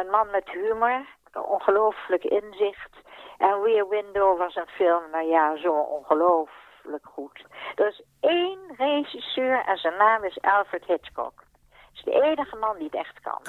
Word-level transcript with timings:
Een 0.00 0.10
man 0.10 0.30
met 0.30 0.48
humor, 0.50 1.06
ongelooflijk 1.32 2.24
inzicht. 2.24 2.90
En 3.38 3.62
Rear 3.62 3.88
Window 3.88 4.38
was 4.38 4.56
een 4.56 4.68
film, 4.68 5.02
nou 5.12 5.26
ja, 5.26 5.56
zo 5.56 5.72
ongelooflijk 5.72 7.06
goed. 7.12 7.44
Er 7.74 7.86
is 7.86 8.02
één 8.20 8.58
regisseur 8.76 9.64
en 9.66 9.76
zijn 9.76 9.96
naam 9.96 10.24
is 10.24 10.40
Alfred 10.40 10.84
Hitchcock. 10.84 11.32
Dat 11.36 11.92
is 11.92 12.02
de 12.02 12.22
enige 12.22 12.56
man 12.56 12.76
die 12.76 12.88
het 12.90 12.94
echt 12.94 13.20
kan. 13.22 13.40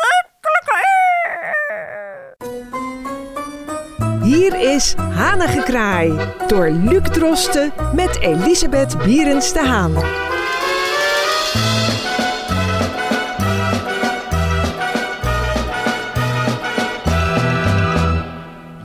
Hier 4.21 4.73
is 4.73 4.95
Hanengekraai 4.95 6.33
door 6.47 6.69
Luc 6.69 7.09
Drosten 7.09 7.73
met 7.93 8.19
Elisabeth 8.21 8.97
Bierens 8.97 9.53
de 9.53 9.59
Haan. 9.59 9.93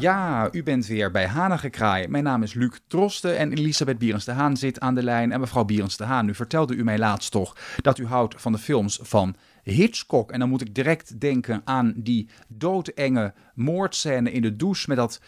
Ja, 0.00 0.48
u 0.52 0.62
bent 0.62 0.86
weer 0.86 1.10
bij 1.10 1.26
Hanengekraai. 1.26 2.08
Mijn 2.08 2.24
naam 2.24 2.42
is 2.42 2.54
Luc 2.54 2.78
Drosten 2.88 3.36
en 3.36 3.52
Elisabeth 3.52 3.98
Bierens 3.98 4.24
de 4.24 4.32
Haan 4.32 4.56
zit 4.56 4.80
aan 4.80 4.94
de 4.94 5.02
lijn. 5.02 5.32
En 5.32 5.40
mevrouw 5.40 5.64
Bierens 5.64 5.96
de 5.96 6.04
Haan, 6.04 6.28
u 6.28 6.34
vertelde 6.34 6.74
u 6.74 6.84
mij 6.84 6.98
laatst 6.98 7.30
toch 7.32 7.56
dat 7.82 7.98
u 7.98 8.06
houdt 8.06 8.40
van 8.40 8.52
de 8.52 8.58
films 8.58 8.98
van 9.02 9.34
Hitchcock. 9.62 10.30
En 10.32 10.38
dan 10.38 10.48
moet 10.48 10.60
ik 10.60 10.74
direct 10.74 11.20
denken 11.20 11.62
aan 11.64 11.92
die 11.96 12.30
doodenge 12.48 13.32
moordscène 13.54 14.32
in 14.32 14.42
de 14.42 14.56
douche 14.56 14.84
met 14.88 14.96
dat 14.96 15.20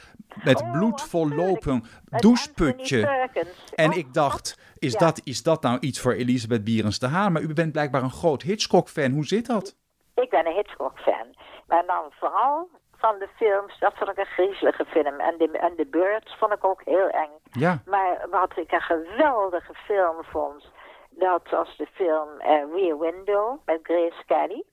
met 0.44 0.60
Oh, 0.62 0.72
bloed 0.72 1.02
vollopen 1.02 1.84
doucheputje. 2.06 3.28
En 3.74 3.90
Oh, 3.90 3.96
ik 3.96 4.14
dacht, 4.14 4.58
is, 4.78 4.92
Ja. 4.92 4.98
dat, 4.98 5.20
is 5.24 5.42
dat 5.42 5.62
nou 5.62 5.78
iets 5.80 6.00
voor 6.00 6.12
Elisabeth 6.12 6.64
Bierens 6.64 6.98
de 6.98 7.06
Haan? 7.06 7.32
Maar 7.32 7.42
u 7.42 7.52
bent 7.52 7.72
blijkbaar 7.72 8.02
een 8.02 8.10
groot 8.10 8.42
Hitchcock-fan. 8.42 9.10
Hoe 9.12 9.26
zit 9.26 9.46
dat? 9.46 9.76
Ik 10.14 10.30
ben 10.30 10.46
een 10.46 10.54
Hitchcock-fan. 10.54 11.26
Maar 11.66 11.84
dan 11.86 12.02
vooral 12.10 12.68
van 13.02 13.18
de 13.18 13.28
films, 13.36 13.78
dat 13.78 13.92
vond 13.94 14.10
ik 14.10 14.18
een 14.18 14.34
griezelige 14.36 14.84
film. 14.84 15.20
En 15.20 15.34
de, 15.38 15.48
en 15.50 15.76
de 15.76 15.86
Birds 15.86 16.36
vond 16.38 16.52
ik 16.52 16.64
ook 16.64 16.82
heel 16.84 17.08
eng. 17.08 17.30
Ja, 17.50 17.82
Maar 17.86 18.26
wat 18.30 18.56
ik 18.56 18.72
een 18.72 18.80
geweldige 18.80 19.74
film 19.74 20.24
vond, 20.24 20.70
dat 21.10 21.42
was 21.50 21.76
de 21.76 21.86
film 21.92 22.28
eh, 22.38 22.62
Rear 22.74 22.98
Window 22.98 23.58
met 23.64 23.80
Grace 23.82 24.22
Kelly. 24.26 24.64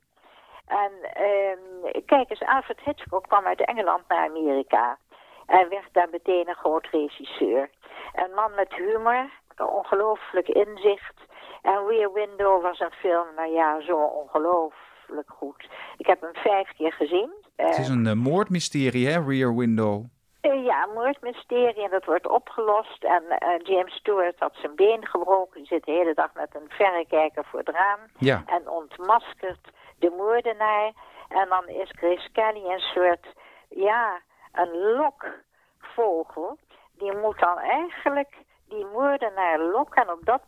En 0.67 0.91
ehm, 1.02 2.03
kijk 2.05 2.30
eens, 2.30 2.44
Alfred 2.45 2.80
Hitchcock 2.80 3.27
kwam 3.27 3.45
uit 3.45 3.66
Engeland 3.66 4.03
naar 4.08 4.27
Amerika. 4.27 4.97
En 5.45 5.69
werd 5.69 5.89
daar 5.91 6.09
meteen 6.11 6.47
een 6.49 6.55
groot 6.55 6.88
regisseur. 6.91 7.69
Een 8.14 8.33
man 8.36 8.52
met 8.55 8.73
humor, 8.73 9.30
ongelooflijk 9.58 10.47
inzicht. 10.47 11.16
En 11.61 11.88
Rear 11.88 12.14
Window 12.14 12.61
was 12.61 12.80
een 12.80 12.91
film, 12.91 13.27
nou 13.36 13.52
ja, 13.52 13.81
zo 13.81 13.97
ongelooflijk 13.97 15.30
goed. 15.30 15.69
Ik 15.97 16.05
heb 16.05 16.21
hem 16.21 16.33
vijf 16.33 16.73
keer 16.77 16.93
gezien. 16.93 17.31
Het 17.67 17.77
is 17.77 17.88
een 17.89 18.07
eh, 18.07 18.13
moordmysterie, 18.13 19.07
hè, 19.07 19.19
Rear 19.27 19.55
Window. 19.55 20.05
Eh, 20.41 20.63
Ja, 20.65 20.83
een 20.83 20.93
moordmysterie 20.93 21.83
en 21.83 21.89
dat 21.89 22.05
wordt 22.05 22.27
opgelost. 22.27 23.03
En 23.03 23.23
eh, 23.29 23.59
James 23.63 23.93
Stewart 23.93 24.39
had 24.39 24.55
zijn 24.55 24.75
been 24.75 25.07
gebroken. 25.07 25.57
Die 25.57 25.67
zit 25.67 25.85
de 25.85 25.91
hele 25.91 26.13
dag 26.13 26.33
met 26.33 26.55
een 26.55 26.69
verrekijker 26.69 27.45
voor 27.45 27.59
het 27.59 27.69
raam. 27.69 27.99
Ja. 28.17 28.43
En 28.45 28.69
ontmaskert 28.69 29.67
de 29.99 30.13
moordenaar. 30.17 30.91
En 31.30 31.49
dan 31.49 31.67
is 31.67 31.89
Grace 31.91 32.30
Kelly 32.31 32.65
een 32.65 32.80
soort, 32.80 33.25
ja, 33.69 34.21
een 34.52 34.71
lokvogel. 34.77 36.57
Die 36.97 37.15
moet 37.17 37.39
dan 37.39 37.57
eigenlijk 37.57 38.37
die 38.67 38.85
moordenaar 38.85 39.59
lokken. 39.59 40.02
En 40.02 40.11
op 40.11 40.25
dat 40.25 40.41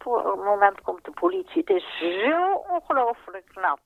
moment 0.46 0.82
komt 0.82 1.06
de 1.06 1.12
politie. 1.12 1.62
Het 1.66 1.70
is 1.70 2.00
zo 2.24 2.64
ongelooflijk 2.70 3.46
knap. 3.54 3.80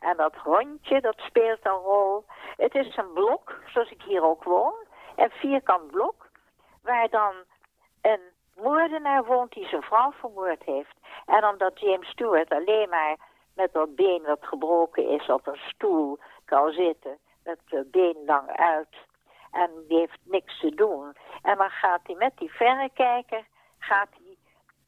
En 0.00 0.16
dat 0.16 0.34
hondje, 0.34 1.00
dat 1.00 1.18
speelt 1.18 1.66
een 1.66 1.72
rol. 1.72 2.24
Het 2.56 2.74
is 2.74 2.96
een 2.96 3.12
blok, 3.12 3.60
zoals 3.66 3.90
ik 3.90 4.02
hier 4.02 4.24
ook 4.24 4.44
woon. 4.44 4.74
Een 5.16 5.30
vierkant 5.30 5.90
blok. 5.90 6.28
Waar 6.82 7.08
dan 7.08 7.34
een 8.02 8.20
moordenaar 8.56 9.24
woont 9.24 9.52
die 9.52 9.68
zijn 9.68 9.82
vrouw 9.82 10.12
vermoord 10.12 10.62
heeft. 10.62 10.96
En 11.26 11.44
omdat 11.44 11.80
James 11.80 12.08
Stewart 12.08 12.50
alleen 12.50 12.88
maar 12.88 13.16
met 13.54 13.72
dat 13.72 13.94
been 13.94 14.22
dat 14.22 14.46
gebroken 14.46 15.08
is 15.08 15.28
op 15.28 15.46
een 15.46 15.60
stoel 15.68 16.18
kan 16.44 16.72
zitten. 16.72 17.18
Met 17.44 17.58
het 17.64 17.90
been 17.90 18.22
lang 18.26 18.50
uit. 18.50 18.96
En 19.50 19.70
die 19.88 19.98
heeft 19.98 20.18
niks 20.22 20.60
te 20.60 20.74
doen. 20.74 21.16
En 21.42 21.56
dan 21.56 21.70
gaat 21.70 22.00
hij 22.02 22.14
met 22.14 22.32
die 22.36 22.52
verrekijker 22.52 23.44
gaat 23.78 24.08
hij 24.10 24.36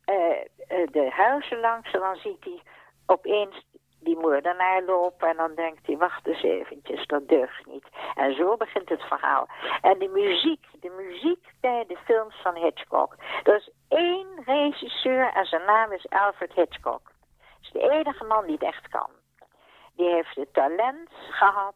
eh, 0.05 0.41
eh, 0.69 0.89
de 0.91 1.11
huizen 1.11 1.61
langs 1.61 1.91
en 1.93 2.01
dan 2.01 2.17
ziet 2.17 2.45
hij 2.45 2.63
opeens 3.07 3.67
die 4.01 4.17
moordenaar 4.17 4.83
lopen 4.83 5.29
en 5.29 5.37
dan 5.37 5.55
denkt 5.55 5.87
hij, 5.87 5.97
wacht 5.97 6.27
eens 6.27 6.43
eventjes, 6.43 7.07
dat 7.07 7.29
deugt 7.29 7.67
niet. 7.67 7.87
En 8.15 8.35
zo 8.35 8.57
begint 8.57 8.89
het 8.89 9.03
verhaal. 9.03 9.49
En 9.81 9.99
de 9.99 10.09
muziek, 10.09 10.67
de 10.81 10.91
muziek 10.91 11.47
bij 11.61 11.85
de 11.89 11.97
films 11.97 12.35
van 12.43 12.55
Hitchcock. 12.55 13.17
Er 13.43 13.57
is 13.57 13.71
één 13.89 14.27
regisseur 14.45 15.33
en 15.33 15.45
zijn 15.47 15.65
naam 15.65 15.93
is 15.93 16.09
Alfred 16.09 16.53
Hitchcock. 16.53 17.03
Dat 17.03 17.63
is 17.63 17.71
de 17.71 17.91
enige 17.91 18.25
man 18.25 18.45
die 18.45 18.55
het 18.55 18.63
echt 18.63 18.89
kan. 18.89 19.11
Die 19.97 20.09
heeft 20.09 20.35
het 20.35 20.55
talent 20.55 21.11
gehad. 21.31 21.75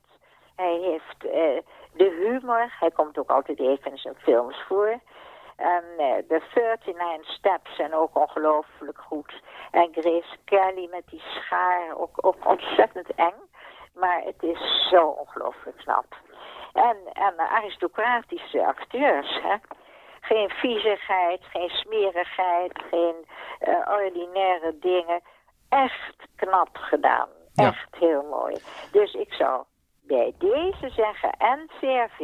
Hij 0.57 0.79
heeft 0.79 1.25
eh, 1.25 1.63
de 1.93 2.11
humor. 2.23 2.77
Hij 2.79 2.91
komt 2.91 3.19
ook 3.19 3.31
altijd 3.31 3.59
even 3.59 3.91
in 3.91 3.99
zijn 3.99 4.17
films 4.19 4.63
voor. 4.69 5.01
En 5.57 5.85
eh, 5.97 6.15
de 6.29 6.43
39 6.55 7.27
Steps 7.27 7.77
zijn 7.77 7.95
ook 7.95 8.17
ongelooflijk 8.17 8.99
goed. 8.99 9.43
En 9.71 9.89
Grace 9.93 10.37
Kelly 10.45 10.89
met 10.91 11.03
die 11.07 11.21
schaar, 11.21 11.97
ook, 11.97 12.27
ook 12.27 12.47
ontzettend 12.47 13.15
eng. 13.15 13.35
Maar 13.95 14.23
het 14.23 14.43
is 14.43 14.89
zo 14.91 15.07
ongelooflijk 15.07 15.77
knap. 15.77 16.17
En, 16.73 16.97
en 17.13 17.39
aristocratische 17.39 18.67
acteurs, 18.67 19.41
hè. 19.43 19.57
Geen 20.21 20.51
viezigheid, 20.51 21.45
geen 21.45 21.69
smerigheid, 21.69 22.83
geen 22.91 23.27
eh, 23.59 23.89
ordinaire 23.89 24.79
dingen. 24.79 25.21
Echt 25.69 26.17
knap 26.37 26.77
gedaan. 26.77 27.29
Ja. 27.53 27.67
Echt 27.67 27.95
heel 27.97 28.23
mooi. 28.23 28.55
Dus 28.93 29.13
ik 29.13 29.33
zou 29.33 29.65
bij 30.03 30.35
deze 30.39 30.91
zeggen, 30.91 31.35
NCRV, 31.39 32.19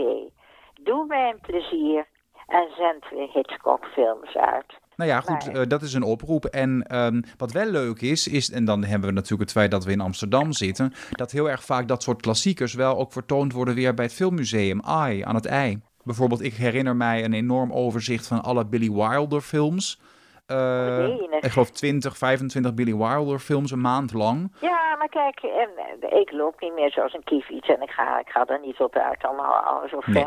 doe 0.81 1.07
mij 1.07 1.31
een 1.31 1.41
plezier 1.41 2.07
en 2.49 2.69
zend 2.77 3.05
weer 3.11 3.29
Hitchcock-films 3.33 4.37
uit. 4.37 4.79
Nou 4.97 5.11
ja, 5.11 5.21
goed, 5.21 5.47
Maar- 5.47 5.55
eh, 5.63 5.67
dat 5.69 5.83
is 5.83 5.95
een 5.95 6.03
oproep. 6.03 6.45
En 6.45 6.83
ehm, 6.83 7.23
wat 7.37 7.53
wel 7.53 7.67
leuk 7.67 8.01
is, 8.01 8.29
is, 8.29 8.51
en 8.51 8.65
dan 8.65 8.85
hebben 8.85 9.09
we 9.09 9.15
natuurlijk 9.15 9.43
het 9.43 9.53
feit 9.59 9.71
dat 9.71 9.85
we 9.85 9.93
in 9.93 10.01
Amsterdam 10.01 10.53
zitten, 10.53 10.93
dat 11.11 11.31
heel 11.31 11.51
erg 11.51 11.63
vaak 11.65 11.89
dat 11.89 12.03
soort 12.03 12.21
klassiekers 12.23 12.75
wel 12.75 12.99
ook 12.99 13.13
vertoond 13.13 13.53
worden 13.53 13.75
weer 13.75 13.95
bij 13.95 14.05
het 14.05 14.15
filmmuseum 14.15 14.81
AI 14.85 15.23
aan 15.23 15.35
het 15.35 15.47
IJ. 15.47 15.81
Bijvoorbeeld, 16.05 16.43
ik 16.43 16.55
herinner 16.55 16.97
mij 16.97 17.25
een 17.25 17.33
enorm 17.33 17.73
overzicht 17.73 18.27
van 18.27 18.43
alle 18.43 18.67
Billy 18.67 18.91
Wilder 18.93 19.41
films. 19.41 20.01
Eh, 20.47 20.97
Menig. 20.99 21.41
ik 21.41 21.51
geloof 21.51 21.71
20, 21.71 22.17
25 22.17 22.75
Billy 22.75 22.97
Wilder 22.97 23.39
films 23.39 23.71
een 23.71 23.81
maand 23.81 24.13
lang. 24.13 24.53
Ja, 24.61 24.97
maar 24.99 25.09
kijk, 25.09 25.41
en, 25.41 25.71
eh, 26.01 26.21
ik 26.21 26.33
loop 26.33 26.61
niet 26.61 26.75
meer 26.75 26.91
zoals 26.91 27.15
een 27.15 27.25
kiefiets 27.25 27.69
en 27.69 27.83
ik 27.83 27.91
ga, 27.91 28.19
ik 28.21 28.29
ga 28.29 28.47
er 28.47 28.61
niet 28.61 28.81
op 28.81 28.97
uit, 28.97 29.25
allemaal 29.25 29.53
al 29.55 29.89
zo 29.89 30.01
ver. 30.01 30.13
Nee. 30.13 30.25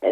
Eh, 0.00 0.10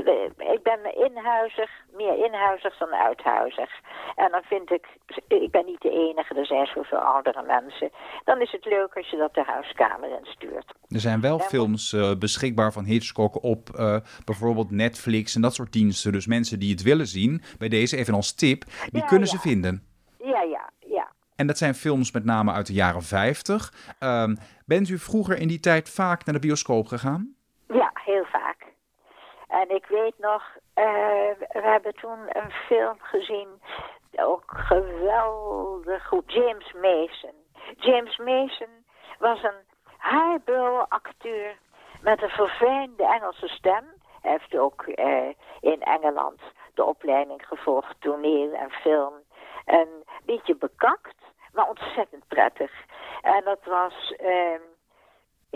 Ik 0.54 0.62
ben 0.62 0.96
inhuizig, 1.06 1.70
meer 1.96 2.24
inhuizig 2.24 2.78
dan 2.78 2.88
uithuizig. 2.94 3.70
En 4.16 4.30
dan 4.30 4.42
vind 4.42 4.70
ik, 4.70 4.86
ik 5.28 5.50
ben 5.50 5.64
niet 5.66 5.80
de 5.80 5.90
enige, 5.90 6.34
er 6.34 6.46
zijn 6.46 6.66
zoveel 6.66 6.98
oudere 6.98 7.42
mensen. 7.42 7.90
Dan 8.24 8.40
is 8.40 8.52
het 8.52 8.64
leuk 8.64 8.94
als 8.96 9.10
je 9.10 9.16
dat 9.16 9.34
de 9.34 9.42
huiskamer 9.46 10.18
instuurt. 10.18 10.72
Er 10.88 11.00
zijn 11.00 11.20
wel 11.20 11.38
films 11.38 11.92
eh, 11.92 12.14
beschikbaar 12.18 12.72
van 12.72 12.84
Hitchcock 12.84 13.42
op 13.42 13.70
eh, 13.70 13.96
bijvoorbeeld 14.24 14.70
Netflix 14.70 15.34
en 15.34 15.40
dat 15.40 15.54
soort 15.54 15.72
diensten. 15.72 16.12
Dus 16.12 16.26
mensen 16.26 16.58
die 16.58 16.70
het 16.70 16.82
willen 16.82 17.06
zien, 17.06 17.42
bij 17.58 17.68
deze 17.68 17.96
even 17.96 18.14
als 18.14 18.34
tip, 18.34 18.64
die 18.90 19.00
Ja, 19.00 19.06
kunnen 19.06 19.28
ja. 19.28 19.34
ze 19.34 19.40
vinden. 19.40 19.86
Ja, 20.18 20.42
ja, 20.42 20.70
ja. 20.78 21.08
En 21.36 21.46
dat 21.46 21.58
zijn 21.58 21.74
films 21.74 22.12
met 22.12 22.24
name 22.24 22.52
uit 22.52 22.66
de 22.66 22.72
jaren 22.72 23.02
50. 23.02 23.72
Ehm, 23.98 24.36
bent 24.66 24.88
u 24.88 24.98
vroeger 24.98 25.38
in 25.38 25.48
die 25.48 25.60
tijd 25.60 25.90
vaak 25.90 26.24
naar 26.24 26.34
de 26.34 26.40
bioscoop 26.40 26.86
gegaan? 26.86 27.35
En 29.48 29.70
ik 29.70 29.86
weet 29.86 30.18
nog, 30.18 30.42
eh, 30.74 31.30
we 31.38 31.60
hebben 31.62 31.94
toen 31.94 32.18
een 32.28 32.50
film 32.50 32.96
gezien, 33.00 33.48
ook 34.16 34.42
geweldig 34.46 36.06
goed, 36.06 36.32
James 36.32 36.72
Mason. 36.72 37.34
James 37.76 38.16
Mason 38.16 38.84
was 39.18 39.42
een 39.42 39.64
haarbul 39.96 40.86
acteur 40.88 41.58
met 42.00 42.22
een 42.22 42.28
verfijnde 42.28 43.04
Engelse 43.04 43.48
stem. 43.48 43.84
Hij 44.20 44.30
heeft 44.30 44.56
ook 44.56 44.82
eh, 44.82 45.28
in 45.60 45.82
Engeland 45.82 46.40
de 46.74 46.84
opleiding 46.84 47.46
gevolgd, 47.46 48.00
toneel 48.00 48.52
en 48.52 48.70
film. 48.70 49.14
Een 49.64 50.04
beetje 50.24 50.56
bekakt, 50.56 51.16
maar 51.52 51.68
ontzettend 51.68 52.28
prettig. 52.28 52.72
En 53.22 53.44
dat 53.44 53.64
was... 53.64 54.14
ehm, 54.16 54.60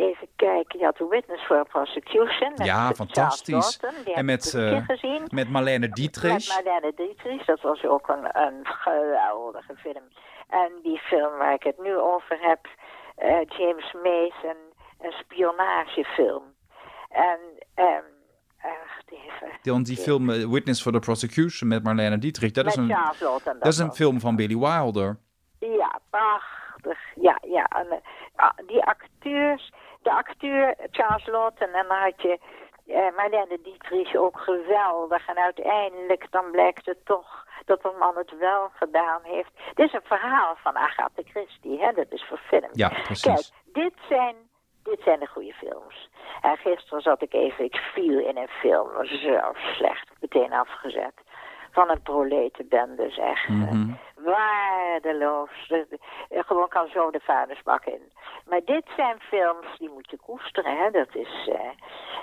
Even 0.00 0.28
kijken, 0.36 0.78
je 0.78 0.84
had 0.84 0.96
The 0.96 1.08
Witness 1.08 1.42
for 1.42 1.64
Prosecution. 1.66 2.52
met 2.56 2.66
Ja, 2.66 2.92
fantastisch. 2.92 3.78
Dalton, 3.78 4.14
En 4.14 4.24
met, 4.24 4.44
gezien. 4.86 5.22
Met 5.28 5.48
Marlene 5.50 5.78
Met 5.78 5.94
Dietrich. 5.94 6.48
Marlene 6.48 6.92
Dietrich, 6.96 7.44
dat 7.44 7.60
was 7.60 7.84
ook 7.84 8.08
een, 8.08 8.42
een 8.42 8.66
geweldige 8.66 9.74
film. 9.76 10.04
En 10.48 10.72
die 10.82 10.98
film 10.98 11.38
waar 11.38 11.54
ik 11.54 11.62
het 11.62 11.78
nu 11.82 11.96
over 11.96 12.38
heb, 12.40 12.66
eh, 13.16 13.58
James 13.58 13.92
Mason, 13.92 14.56
een 15.00 15.12
spionagefilm. 15.12 16.42
En 17.08 17.38
Want 19.62 19.86
die 19.86 19.96
film 19.96 20.30
eh, 20.30 20.46
Witness 20.46 20.82
for 20.82 20.92
the 20.92 20.98
Prosecution 20.98 21.68
met 21.68 21.82
Marlene 21.82 22.18
Dietrich, 22.18 22.52
dat, 22.52 22.64
Met 22.64 22.72
is, 22.74 22.80
een, 22.80 22.86
Lawton. 23.20 23.58
dat 23.58 23.72
is 23.72 23.78
een 23.78 23.92
film 23.92 24.20
van 24.20 24.36
Billy 24.36 24.56
Wilder. 24.58 25.18
Ja, 25.58 26.00
prachtig. 26.10 26.98
Ja, 27.14 27.38
ja. 27.46 27.64
En, 27.64 28.00
ah, 28.36 28.50
die 28.66 28.82
acteurs, 28.82 29.72
de 30.02 30.12
acteur 30.12 30.74
Charles 30.90 31.26
Lawton 31.26 31.68
en 31.68 31.86
dan 31.88 31.96
had 31.96 32.22
je 32.22 32.38
eh, 32.86 33.16
Marlene 33.16 33.58
Dietrich 33.62 34.14
ook 34.14 34.38
geweldig. 34.40 35.28
En 35.28 35.38
uiteindelijk 35.38 36.26
dan 36.30 36.50
blijkt 36.50 36.86
het 36.86 37.04
toch 37.04 37.46
dat 37.64 37.82
de 37.82 37.96
man 37.98 38.16
het 38.16 38.38
wel 38.38 38.70
gedaan 38.74 39.20
heeft. 39.22 39.50
Dit 39.74 39.86
is 39.86 39.92
een 39.92 40.00
verhaal 40.04 40.56
van 40.56 40.76
Agatha 40.76 41.22
Christie, 41.24 41.80
hè? 41.80 41.92
dat 41.92 42.06
is 42.12 42.22
verfilmd. 42.22 42.76
Ja, 42.76 42.88
precies. 42.88 43.22
Kijk, 43.22 43.48
dit 43.72 43.94
zijn, 44.08 44.34
dit 44.82 45.00
zijn 45.04 45.20
de 45.20 45.26
goede 45.26 45.52
films. 45.52 46.08
En 46.40 46.56
gisteren 46.56 47.02
zat 47.02 47.22
ik 47.22 47.32
even, 47.32 47.64
ik 47.64 47.76
viel 47.76 48.18
in 48.18 48.36
een 48.36 48.48
film, 48.48 49.06
zo 49.06 49.52
slecht, 49.52 50.10
meteen 50.20 50.52
afgezet. 50.52 51.14
Van 51.70 51.90
een 51.90 52.02
proletenbende, 52.02 53.10
zeg. 53.10 53.48
Mhm. 53.48 53.92
Waardeloos. 54.24 55.50
De- 55.68 55.86
de- 55.90 55.98
Gewoon 56.44 56.68
kan 56.68 56.88
zo 56.88 57.10
de 57.10 57.20
vadersbak 57.20 57.84
in. 57.84 58.12
Maar 58.48 58.60
dit 58.64 58.84
zijn 58.96 59.20
films, 59.20 59.78
die 59.78 59.90
moet 59.90 60.10
je 60.10 60.16
koesteren, 60.16 60.76
hè. 60.76 60.90
Dat 60.90 61.14
is... 61.14 61.48
eh, 61.52 61.70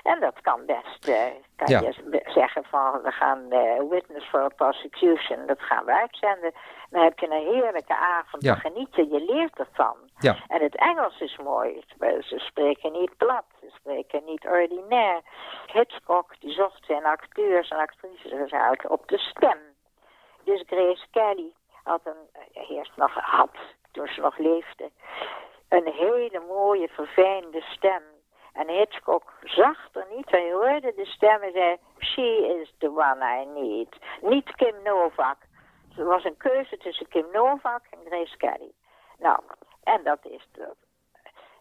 en 0.03 0.19
dat 0.19 0.41
kan 0.41 0.65
best, 0.65 1.07
eh, 1.07 1.23
kan 1.55 1.67
Ja. 1.67 1.79
je 1.79 2.21
zeggen 2.27 2.63
van, 2.63 3.01
we 3.01 3.11
gaan 3.11 3.51
eh, 3.51 3.81
Witness 3.89 4.25
for 4.29 4.39
a 4.41 4.47
Prosecution, 4.47 5.45
dat 5.45 5.61
gaan 5.61 5.85
we 5.85 5.91
uitzenden. 5.91 6.51
Dan 6.89 7.03
heb 7.03 7.19
je 7.19 7.25
een 7.31 7.53
heerlijke 7.53 7.95
avond, 7.95 8.44
Ja. 8.44 8.51
dan 8.51 8.71
geniet 8.71 8.95
je, 8.95 9.07
je 9.09 9.25
leert 9.25 9.59
ervan. 9.59 9.95
Ja. 10.19 10.35
En 10.47 10.61
het 10.61 10.75
Engels 10.75 11.19
is 11.19 11.38
mooi. 11.38 11.83
Ze 11.99 12.39
spreken 12.39 12.91
niet 12.91 13.17
plat, 13.17 13.45
ze 13.59 13.69
spreken 13.75 14.23
niet 14.25 14.45
ordinair. 14.45 15.21
Hitchcock 15.65 16.39
die 16.39 16.51
zocht 16.51 16.85
zijn 16.85 17.05
acteurs 17.05 17.69
en 17.69 17.77
actrices 17.77 18.51
uit 18.51 18.88
op 18.88 19.07
de 19.07 19.17
stem. 19.17 19.57
Dus 20.44 20.63
Grace 20.67 21.05
Kelly 21.11 21.51
had 21.88 22.01
een, 22.04 22.42
eh, 22.54 22.69
eerst 22.69 22.95
nog 22.95 23.13
had, 23.13 23.56
toen 23.92 24.07
ze 24.07 24.22
nog 24.22 24.38
leefde, 24.38 24.92
een 25.69 25.88
hele 25.88 26.42
mooie, 26.48 26.88
verfijnde 26.88 27.62
stem. 27.62 28.04
En 28.54 28.69
Hitchcock 28.69 29.34
zag 29.44 29.78
er 29.92 30.06
niet, 30.16 30.31
hij 30.31 30.51
hoorde 30.51 30.94
de 30.95 31.06
stem 31.06 31.42
en 31.42 31.51
zei, 31.51 31.78
she 32.00 32.57
is 32.62 32.74
the 32.78 32.88
one 32.88 33.42
I 33.42 33.45
need. 33.45 33.98
Niet 34.22 34.56
Kim 34.56 34.75
Novak. 34.84 35.38
Er 35.98 36.06
was 36.06 36.24
een 36.24 36.38
keuze 36.38 36.78
tussen 36.78 37.07
Kim 37.07 37.25
Novak 37.31 37.81
en 37.90 38.00
Grace 38.06 38.38
Kelly. 38.38 38.72
Nou, 39.19 39.40
en 39.83 40.04
dat 40.04 40.19
is 40.25 40.48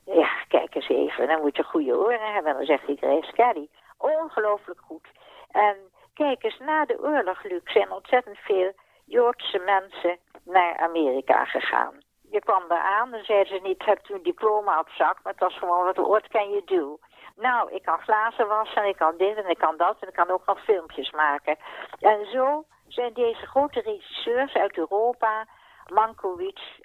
ja, 0.07 0.29
kijk 0.49 0.75
eens 0.75 0.89
even, 0.89 1.29
dan 1.29 1.41
moet 1.41 1.57
je 1.57 1.63
goede 1.63 1.97
oren 1.97 2.33
hebben. 2.33 2.55
Dan 2.55 2.65
zegt 2.65 2.87
die 2.87 2.97
Grace 2.97 3.33
Kelly, 3.33 3.69
ongelooflijk 3.99 4.81
goed. 4.81 5.09
En 5.51 5.77
kijk 6.15 6.43
eens, 6.43 6.59
na 6.59 6.85
de 6.85 6.99
oorlog, 7.01 7.43
Luc, 7.43 7.61
zijn 7.65 7.93
ontzettend 7.93 8.39
veel 8.39 8.73
Joodse 9.07 9.59
mensen 9.59 10.19
naar 10.45 10.77
Amerika 10.77 11.45
gegaan. 11.45 11.95
Je 12.31 12.41
kwam 12.41 12.69
daar 12.69 12.83
aan, 12.83 13.11
dan 13.11 13.25
zeiden 13.25 13.55
ze 13.55 13.61
niet, 13.63 13.85
hebt 13.85 14.09
u 14.09 14.15
een 14.15 14.23
diploma 14.23 14.79
op 14.81 14.89
zak, 14.89 15.23
maar 15.23 15.33
het 15.33 15.43
was 15.43 15.59
gewoon, 15.59 15.85
wat 15.85 15.97
what 15.97 16.29
can 16.29 16.51
you 16.51 16.65
do? 16.65 16.99
Nou, 17.37 17.71
ik 17.73 17.83
kan 17.83 17.99
glazen 17.99 18.49
wassen, 18.49 18.83
en 18.83 18.89
ik 18.89 18.97
kan 18.97 19.17
dit 19.17 19.37
en 19.37 19.51
ik 19.51 19.59
kan 19.59 19.77
dat 19.77 19.97
en 20.01 20.09
ik 20.09 20.15
kan 20.15 20.31
ook 20.31 20.47
nog 20.47 20.65
filmpjes 20.65 21.11
maken. 21.11 21.57
En 22.01 22.27
zo 22.27 22.65
zijn 22.87 23.13
deze 23.13 23.47
grote 23.47 23.81
regisseurs 23.81 24.55
uit 24.55 24.77
Europa, 24.77 25.47
Mankiewicz, 25.93 26.79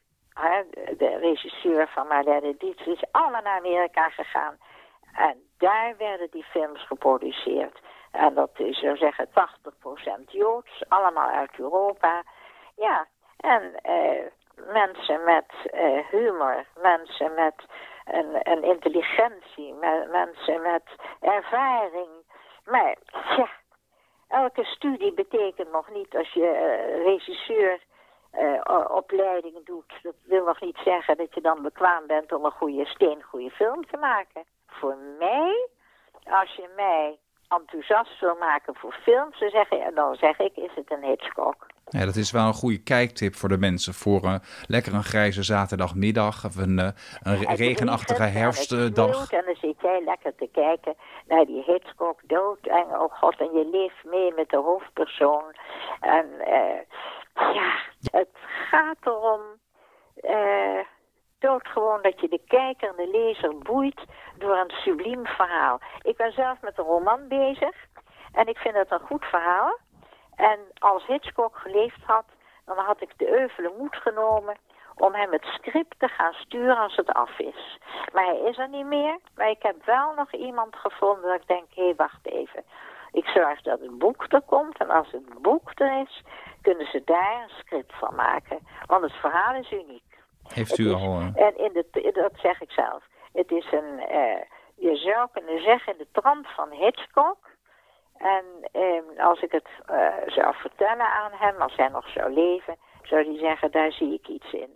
de 0.98 1.18
regisseur 1.22 1.88
van 1.88 2.08
Marlene 2.08 2.56
Dietrich, 2.58 3.02
allemaal 3.12 3.42
naar 3.42 3.58
Amerika 3.58 4.10
gegaan. 4.10 4.58
En 5.14 5.38
daar 5.58 5.98
werden 5.98 6.32
die 6.32 6.44
films 6.44 6.88
geproduceerd. 6.88 7.80
En 8.12 8.34
dat 8.34 8.50
is, 8.60 8.80
zou 8.80 8.98
zeggen, 8.98 9.28
80% 9.28 9.32
Joods, 10.28 10.84
allemaal 10.88 11.30
uit 11.30 11.60
Europa. 11.60 12.24
Ja, 12.76 13.08
en 13.38 13.76
eh, 13.82 14.26
mensen 14.74 15.24
met 15.24 15.46
eh, 15.64 15.98
humor, 16.10 16.66
mensen 16.82 17.34
met 17.34 17.56
een, 18.06 18.52
een 18.52 18.64
intelligentie, 18.64 19.74
me- 19.74 20.08
mensen 20.12 20.62
met 20.62 20.84
ervaring. 21.20 22.10
Maar 22.66 22.96
ja, 23.38 23.50
elke 24.28 24.64
studie 24.64 25.14
betekent 25.14 25.72
nog 25.72 25.90
niet 25.90 26.16
als 26.16 26.34
je 26.34 26.48
eh, 26.48 27.04
regisseur 27.04 27.80
eh, 28.32 28.62
doet. 29.64 30.00
Dat 30.02 30.16
wil 30.26 30.46
nog 30.46 30.62
niet 30.62 30.78
zeggen 30.84 31.18
dat 31.18 31.34
je 31.34 31.42
dan 31.42 31.62
bekwaam 31.62 32.08
bent 32.08 32.32
om 32.32 32.46
een 32.46 32.52
goede 32.52 32.86
steengoede 32.86 33.50
film 33.52 33.86
te 33.86 33.98
maken. 33.98 34.44
Voor 34.68 34.98
mij, 35.20 35.68
als 36.24 36.56
je 36.56 36.70
mij 36.76 37.20
enthousiast 37.60 38.20
wil 38.20 38.36
maken 38.40 38.76
voor 38.76 38.94
films, 38.94 39.40
dan 39.40 39.50
zeg, 39.50 39.70
je, 39.70 39.92
dan 39.96 40.16
zeg 40.16 40.40
ik, 40.40 40.56
is 40.56 40.72
het 40.76 40.92
een 40.92 41.04
Hitchcock. 41.04 41.66
Ja, 41.86 42.06
dat 42.06 42.16
is 42.16 42.32
wel 42.32 42.46
een 42.46 42.54
goede 42.54 42.84
kijktip 42.84 43.36
voor 43.36 43.50
de 43.50 43.58
mensen. 43.58 43.94
Voor 43.94 44.24
eh, 44.24 44.36
lekker 44.68 44.94
een 44.94 45.04
grijze 45.04 45.44
zaterdagmiddag 45.44 46.46
of 46.46 46.56
een, 46.56 46.80
eh, 46.80 46.90
een 47.22 47.38
Het 47.38 47.60
regenachtige 47.60 48.24
en 48.24 48.32
herfstdag. 48.32 48.80
sneeuwt 48.80 49.32
En 49.32 49.44
dan 49.46 49.56
zit 49.56 49.82
jij 49.82 50.02
lekker 50.06 50.36
te 50.36 50.50
kijken 50.52 50.96
naar 51.28 51.46
die 51.46 51.64
Hitchcock 51.66 52.20
dood. 52.28 52.68
En 52.68 52.86
oh 53.00 53.14
god, 53.14 53.40
en 53.40 53.52
je 53.54 53.70
leeft 53.72 54.04
mee 54.04 54.34
met 54.36 54.50
de 54.50 54.58
hoofdpersoon. 54.58 55.56
En 56.00 56.26
eh, 56.40 56.80
ja, 57.34 57.72
het 58.12 58.30
gaat 58.70 58.98
erom 59.02 59.42
eh, 61.42 61.50
doodgewoon 61.50 62.02
dat 62.02 62.20
je 62.20 62.28
de 62.30 62.42
kijker 62.48 62.90
en 62.90 62.96
de 62.96 63.10
lezer 63.12 63.58
boeit 63.58 64.02
door 64.38 64.58
een 64.58 64.70
subliem 64.70 65.26
verhaal. 65.26 65.80
Ik 66.02 66.18
ben 66.18 66.32
zelf 66.32 66.62
met 66.62 66.78
een 66.78 66.86
roman 66.86 67.28
bezig. 67.28 67.76
En 68.32 68.48
ik 68.48 68.58
vind 68.58 68.76
het 68.76 68.92
een 68.92 69.00
goed 69.00 69.26
verhaal. 69.26 69.78
En 70.36 70.60
als 70.80 71.06
Hitchcock 71.06 71.58
geleefd 71.58 72.04
had, 72.06 72.26
dan 72.66 72.78
had 72.78 73.02
ik 73.02 73.18
de 73.18 73.40
euvele 73.40 73.74
moed 73.78 73.96
genomen 73.96 74.56
om 74.96 75.14
hem 75.14 75.32
het 75.32 75.44
script 75.44 75.96
te 76.00 76.08
gaan 76.08 76.34
sturen 76.34 76.78
als 76.78 76.96
het 76.96 77.14
af 77.14 77.40
is. 77.40 77.78
Maar 78.14 78.26
hij 78.26 78.40
is 78.40 78.58
er 78.58 78.70
niet 78.70 78.86
meer. 78.86 79.20
Maar 79.36 79.50
ik 79.50 79.64
heb 79.64 79.86
wel 79.86 80.14
nog 80.14 80.32
iemand 80.32 80.76
gevonden 80.76 81.30
dat 81.30 81.42
ik 81.42 81.48
denk, 81.48 81.66
hé, 81.74 81.84
hey, 81.84 81.96
wacht 81.96 82.26
even. 82.26 82.64
Ik 83.12 83.26
zorg 83.26 83.62
dat 83.62 83.80
het 83.80 83.98
boek 83.98 84.26
er 84.30 84.42
komt. 84.42 84.78
En 84.78 84.90
als 84.90 85.12
het 85.12 85.42
boek 85.42 85.72
er 85.74 86.02
is, 86.02 86.24
kunnen 86.62 86.86
ze 86.86 87.02
daar 87.06 87.42
een 87.44 87.56
script 87.58 87.94
van 87.94 88.16
maken. 88.16 88.60
Want 88.86 89.04
het 89.04 89.14
verhaal 89.14 89.56
is 89.56 89.72
uniek. 89.72 90.11
Heeft 90.48 90.78
u 90.78 90.88
is- 90.88 90.94
al... 90.94 91.20
En 91.36 91.58
in 91.58 91.74
de, 91.74 92.12
dat 92.14 92.32
zeg 92.36 92.62
ik 92.62 92.72
zelf. 92.72 93.04
Het 93.34 93.52
is 93.52 93.72
een, 93.72 94.00
eh, 94.00 94.42
je 94.76 94.96
zou 94.96 95.28
kunnen 95.34 95.64
zeggen, 95.64 95.98
de 95.98 96.08
trant 96.12 96.48
van 96.56 96.70
Hitchcock. 96.72 97.38
En 98.18 98.46
eh, 98.72 99.26
als 99.28 99.42
ik 99.42 99.52
het 99.52 99.68
eh, 99.86 100.06
zou 100.26 100.56
vertellen 100.56 101.06
aan 101.14 101.32
hem, 101.34 101.62
als 101.62 101.76
hij 101.76 101.88
nog 101.88 102.10
zou 102.10 102.34
leven, 102.34 102.76
zou 103.04 103.24
hij 103.26 103.38
zeggen, 103.38 103.72
daar 103.72 103.92
zie 103.92 104.14
ik 104.14 104.28
iets 104.28 104.54
in. 104.54 104.70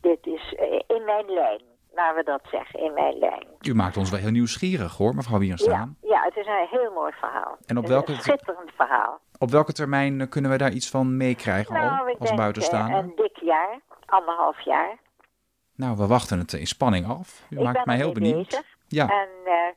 Dit 0.00 0.26
is 0.26 0.54
eh, 0.54 0.80
in 0.96 1.04
mijn 1.04 1.30
lijn, 1.32 1.60
laten 1.94 2.16
we 2.16 2.22
dat 2.24 2.40
zeggen, 2.50 2.80
in 2.80 2.92
mijn 2.94 3.18
lijn. 3.18 3.46
u 3.60 3.74
maakt 3.74 3.96
ons 3.96 4.10
wel 4.10 4.20
heel 4.20 4.30
nieuwsgierig 4.30 4.96
hoor, 4.96 5.14
mevrouw 5.14 5.34
Ja, 5.34 5.40
Wierenstaan. 5.40 5.96
ja, 6.02 6.22
het 6.22 6.36
is 6.36 6.46
een 6.46 6.66
heel 6.70 6.92
mooi 6.92 7.12
verhaal. 7.12 7.56
En 7.66 7.78
op 7.78 7.86
welke- 7.86 8.12
Een 8.12 8.18
schitterend 8.18 8.70
verhaal. 8.76 9.20
Op 9.38 9.50
welke 9.50 9.72
termijn 9.72 10.28
kunnen 10.28 10.50
we 10.50 10.56
daar 10.58 10.70
iets 10.72 10.90
van 10.90 11.16
meekrijgen 11.16 11.74
Nou, 11.74 12.08
als 12.18 12.18
denk 12.28 12.36
buitenstaander? 12.40 12.98
een 12.98 13.12
dik 13.16 13.36
jaar, 13.40 13.80
anderhalf 14.06 14.60
jaar. 14.60 14.96
Nou, 15.76 15.96
we 15.96 16.06
wachten 16.06 16.38
het 16.38 16.52
in 16.52 16.66
spanning 16.66 17.08
af. 17.08 17.46
U 17.50 17.56
ik 17.56 17.62
maakt 17.62 17.76
ben 17.76 17.86
mij 17.86 17.96
heel 17.96 18.12
benieuwd. 18.12 18.48
bezig. 18.48 18.76
Ja, 18.88 19.08
En 19.08 19.28
eh, 19.44 19.68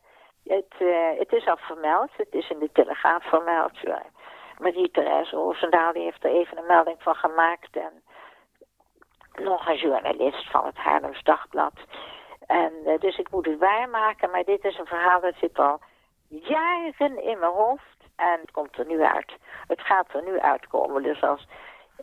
het, 0.56 0.74
eh, 0.80 1.20
het 1.20 1.32
is 1.32 1.48
al 1.48 1.58
vermeld, 1.58 2.10
het 2.18 2.34
is 2.34 2.50
in 2.50 2.60
de 2.60 2.70
Telegraaf 2.74 3.24
vermeld. 3.24 3.84
Eh, 3.84 3.96
Marie-Therese 4.58 5.36
Roosendaal 5.36 5.94
heeft 5.94 6.24
er 6.24 6.32
even 6.32 6.58
een 6.58 6.68
melding 6.68 6.98
van 7.00 7.16
gemaakt. 7.16 7.76
En 7.78 8.04
nog 9.44 9.68
een 9.68 9.78
journalist 9.78 10.50
van 10.50 10.66
het 10.66 10.78
Haarlems 10.78 11.24
Dagblad. 11.24 11.74
En 12.46 12.72
dus 13.00 13.18
ik 13.18 13.32
moet 13.32 13.46
het 13.46 13.60
waarmaken, 13.60 14.32
maar 14.32 14.44
dit 14.44 14.64
is 14.64 14.78
een 14.78 14.86
verhaal 14.86 15.22
dat 15.22 15.36
zit 15.40 15.60
al 15.60 15.80
jaren 16.28 17.24
in 17.24 17.40
mijn 17.40 17.52
hoofd. 17.52 17.98
En 18.16 18.40
het 18.42 18.52
komt 18.52 18.78
er 18.78 18.86
nu 18.86 19.02
uit. 19.04 19.32
Het 19.68 19.82
gaat 19.82 20.14
er 20.14 20.24
nu 20.24 20.40
uitkomen. 20.40 21.04
Dus 21.04 21.22
als 21.22 21.48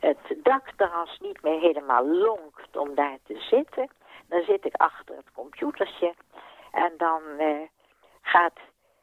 het 0.00 0.36
dakterras 0.42 1.18
niet 1.20 1.42
meer 1.42 1.60
helemaal 1.60 2.06
lonkt 2.06 2.76
om 2.76 2.94
daar 2.94 3.18
te 3.26 3.38
zitten, 3.50 3.88
dan 4.28 4.42
zit 4.42 4.64
ik 4.64 4.74
achter 4.74 5.16
het 5.16 5.32
computertje. 5.32 6.14
En 6.72 6.92
dan 6.96 7.22
eh, 7.38 7.68
gaat, 8.22 8.58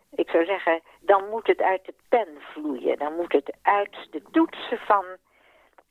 ik 0.09 0.29
zou 0.29 0.45
zeggen, 0.45 0.81
dan 0.99 1.29
moet 1.29 1.47
het 1.47 1.61
uit 1.61 1.85
de 1.85 1.93
pen 2.09 2.27
vloeien. 2.39 2.97
Dan 2.97 3.15
moet 3.15 3.31
het 3.31 3.53
uit 3.61 4.07
de 4.11 4.21
toetsen 4.31 4.77
van, 4.77 5.05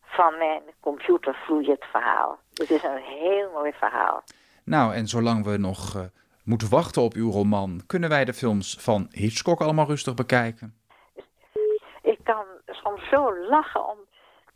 van 0.03 0.39
mijn 0.39 0.63
computer 0.81 1.35
vloeien 1.35 1.71
het 1.71 1.85
verhaal. 1.85 2.39
Het 2.55 2.71
is 2.71 2.83
een 2.83 3.03
heel 3.03 3.51
mooi 3.51 3.73
verhaal. 3.73 4.23
nou 4.65 4.95
en 4.95 5.07
zolang 5.07 5.45
we 5.45 5.57
nog 5.57 5.97
eh, 5.97 6.03
moeten 6.45 6.71
wachten 6.71 7.03
op 7.03 7.15
uw 7.15 7.31
roman, 7.31 7.83
kunnen 7.87 8.09
wij 8.09 8.25
de 8.25 8.35
films 8.35 8.77
van 8.81 9.07
Hitchcock 9.11 9.61
allemaal 9.61 9.87
rustig 9.87 10.15
bekijken. 10.15 10.81
Ik 12.03 12.19
kan 12.23 12.45
soms 12.67 13.09
zo 13.09 13.39
lachen 13.49 13.89
om 13.89 13.99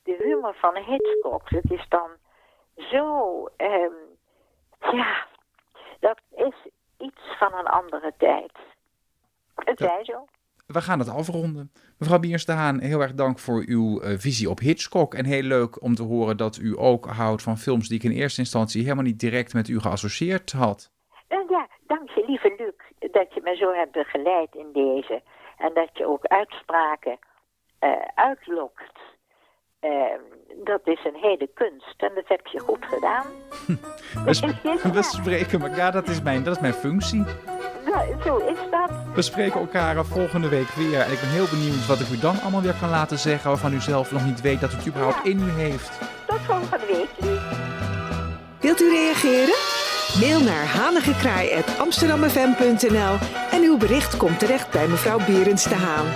de 0.07 0.17
humor 0.25 0.55
van 0.55 0.77
Hitchcock. 0.77 1.51
Het 1.51 1.71
is 1.71 1.87
dan 1.89 2.11
zo, 2.77 3.45
ehm, 3.57 3.93
ja, 4.81 5.27
dat 6.01 6.21
is 6.37 6.55
iets 6.99 7.21
van 7.39 7.55
een 7.55 7.67
andere 7.67 8.13
tijd. 8.19 8.53
Het 9.55 9.79
Ja. 9.79 9.87
zij 9.87 10.05
zo. 10.05 10.25
we 10.67 10.81
gaan 10.81 10.99
het 10.99 11.09
afronden. 11.09 11.73
Mevrouw 11.99 12.19
Biers 12.19 12.45
de 12.45 12.53
Haan, 12.53 12.81
heel 12.81 13.01
erg 13.01 13.15
dank 13.15 13.39
voor 13.39 13.63
uw 13.67 14.03
uh, 14.03 14.19
visie 14.19 14.51
op 14.51 14.59
Hitchcock. 14.59 15.15
En 15.15 15.25
heel 15.25 15.43
leuk 15.43 15.83
om 15.83 15.95
te 15.95 16.03
horen 16.03 16.37
dat 16.37 16.57
u 16.57 16.75
ook 16.79 17.07
houdt 17.07 17.43
van 17.43 17.57
films 17.59 17.89
die 17.89 17.99
ik 17.99 18.05
in 18.05 18.11
eerste 18.11 18.41
instantie 18.41 18.83
helemaal 18.83 19.05
niet 19.05 19.21
direct 19.21 19.55
met 19.55 19.69
u 19.69 19.81
geassocieerd 19.81 20.53
had. 20.53 20.91
Uh, 21.29 21.39
ja, 21.49 21.69
dank 21.87 22.11
je 22.11 22.25
lieve 22.27 22.55
Luc 22.59 23.11
dat 23.13 23.35
je 23.35 23.41
me 23.45 23.57
zo 23.57 23.73
hebt 23.73 23.93
begeleid 23.93 24.55
in 24.55 24.73
deze. 24.73 25.23
En 25.59 25.75
dat 25.75 25.89
je 25.93 26.07
ook 26.07 26.25
uitspraken 26.27 27.19
uh, 27.81 27.93
uitlokt. 28.15 28.99
Ehm, 29.81 30.21
dat 30.65 30.81
is 30.85 31.05
een 31.05 31.17
hele 31.21 31.49
kunst 31.55 31.95
en 31.97 32.11
dat 32.15 32.25
heb 32.27 32.47
je 32.47 32.59
goed 32.59 32.85
gedaan. 32.85 33.27
we, 34.27 34.35
sp 34.35 34.45
we 34.93 35.03
spreken 35.03 35.63
elkaar, 35.63 35.93
dat 35.93 36.09
is 36.09 36.23
mijn, 36.23 36.43
dat 36.43 36.55
is 36.55 36.61
mijn 36.61 36.75
functie. 36.75 37.25
Ja, 37.87 38.05
zo 38.25 38.37
is 38.37 38.59
dat. 38.71 38.91
We 39.15 39.23
spreken 39.23 39.61
elkaar 39.61 40.05
volgende 40.05 40.49
week 40.49 40.69
weer. 40.69 41.01
En 41.01 41.13
ik 41.13 41.21
ben 41.21 41.31
heel 41.31 41.49
benieuwd 41.51 41.87
wat 41.87 42.01
ik 42.01 42.09
u 42.09 42.19
dan 42.19 42.41
allemaal 42.41 42.63
weer 42.63 42.77
kan 42.81 42.91
laten 42.91 43.19
zeggen... 43.19 43.51
waarvan 43.51 43.73
u 43.73 43.81
zelf 43.81 44.13
nog 44.13 44.25
niet 44.25 44.41
weet 44.41 44.61
dat 44.61 44.73
het 44.73 44.87
überhaupt 44.87 45.27
in 45.27 45.39
u 45.39 45.51
heeft. 45.51 45.99
Tot 46.27 46.39
volgende 46.39 46.87
week, 46.87 47.09
Wilt 48.61 48.81
u 48.81 48.91
reageren? 48.91 49.55
Mail 50.21 50.41
naar 50.41 50.67
hanigekraai.amsterdammefm.nl 50.67 53.17
en 53.51 53.63
uw 53.63 53.77
bericht 53.77 54.17
komt 54.17 54.39
terecht 54.39 54.71
bij 54.71 54.89
mevrouw 54.89 55.19
Berends 55.19 55.65
de 55.65 55.75
Haan. 55.75 56.07